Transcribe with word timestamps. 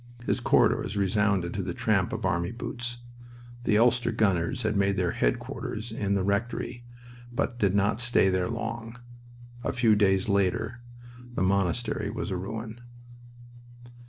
His 0.25 0.39
corridors 0.39 0.97
resounded 0.97 1.53
to 1.53 1.61
the 1.61 1.75
tramp 1.75 2.11
of 2.11 2.25
army 2.25 2.49
boots. 2.51 3.01
The 3.65 3.77
Ulster 3.77 4.11
gunners 4.11 4.63
had 4.63 4.75
made 4.75 4.95
their 4.95 5.11
headquarters 5.11 5.91
in 5.91 6.15
the 6.15 6.23
refectory, 6.23 6.83
but 7.31 7.59
did 7.59 7.75
not 7.75 8.01
stay 8.01 8.27
there 8.29 8.49
long. 8.49 8.97
A 9.63 9.71
few 9.71 9.95
days 9.95 10.27
later 10.27 10.81
the 11.35 11.43
monastery 11.43 12.09
was 12.09 12.31
a 12.31 12.35
ruin. 12.35 12.81